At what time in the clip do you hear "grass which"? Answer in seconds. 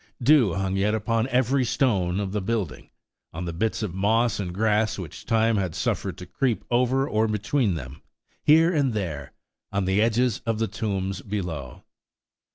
4.51-5.27